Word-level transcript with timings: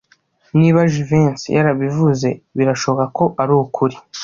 Niba 0.59 0.79
Jivency 0.91 1.53
yarabivuze, 1.57 2.29
birashoboka 2.57 3.05
ko 3.17 3.25
arukuri. 3.41 3.95